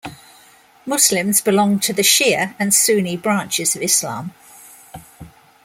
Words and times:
Muslims 0.83 1.41
belong 1.41 1.77
to 1.79 1.93
the 1.93 2.01
Shi'a 2.01 2.55
and 2.57 2.73
Sunni 2.73 3.15
branches 3.17 3.75
of 3.75 3.83
Islam. 3.83 4.33